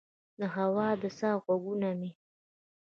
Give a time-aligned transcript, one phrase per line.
[0.39, 2.11] د هوا د سا ه ږغونه مې